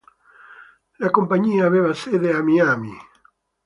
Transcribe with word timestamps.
La 0.97 1.11
compagnia 1.11 1.63
aveva 1.67 1.93
sede 1.93 2.33
a 2.33 2.41
Miami. 2.41 2.97